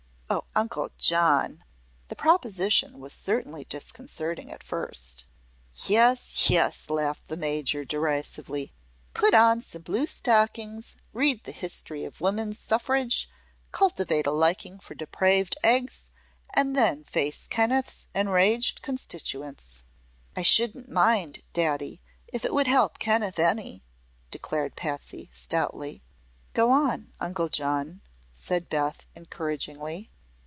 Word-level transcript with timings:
"Oh, 0.33 0.45
Uncle 0.55 0.91
John!" 0.97 1.65
The 2.07 2.15
proposition 2.15 3.01
was 3.01 3.11
certainly 3.11 3.65
disconcerting 3.65 4.49
at 4.49 4.63
first. 4.63 5.25
"Yes, 5.87 6.49
yes!" 6.49 6.89
laughed 6.89 7.27
the 7.27 7.35
Major, 7.35 7.83
derisively. 7.83 8.71
"Put 9.13 9.33
on 9.33 9.59
some 9.59 9.81
blue 9.81 10.05
stockings, 10.05 10.95
read 11.11 11.43
the 11.43 11.51
history 11.51 12.05
of 12.05 12.21
woman's 12.21 12.57
suffrage, 12.57 13.29
cultivate 13.73 14.25
a 14.25 14.31
liking 14.31 14.79
for 14.79 14.95
depraved 14.95 15.57
eggs, 15.65 16.05
and 16.53 16.77
then 16.77 17.03
face 17.03 17.45
Kenneth's 17.47 18.07
enraged 18.15 18.81
constituents!" 18.81 19.83
"I 20.37 20.43
shouldn't 20.43 20.87
mind, 20.89 21.41
daddy, 21.51 21.99
if 22.31 22.45
it 22.45 22.53
would 22.53 22.67
help 22.67 22.99
Kenneth 22.99 23.37
any," 23.37 23.83
declared 24.31 24.77
Patsy, 24.77 25.29
stoutly. 25.33 26.03
"Go 26.53 26.69
on, 26.71 27.11
Uncle 27.19 27.49
John," 27.49 27.99
said 28.31 28.69
Beth, 28.69 29.05
encouragingly. 29.13 30.07